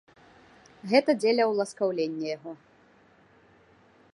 Гэта 0.93 1.09
дзеля 1.21 1.43
ўласкаўлення 1.51 2.25
яго. 2.37 2.51